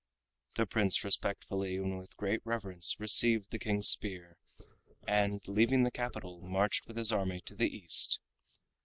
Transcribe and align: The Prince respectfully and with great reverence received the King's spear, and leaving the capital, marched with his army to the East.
The 0.55 0.65
Prince 0.65 1.03
respectfully 1.03 1.75
and 1.77 1.99
with 1.99 2.17
great 2.17 2.41
reverence 2.43 2.99
received 2.99 3.51
the 3.51 3.59
King's 3.59 3.87
spear, 3.87 4.35
and 5.07 5.47
leaving 5.47 5.83
the 5.83 5.91
capital, 5.91 6.41
marched 6.41 6.87
with 6.87 6.97
his 6.97 7.11
army 7.11 7.39
to 7.41 7.53
the 7.53 7.69
East. 7.69 8.19